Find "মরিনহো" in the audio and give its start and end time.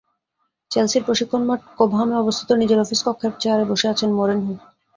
4.13-4.53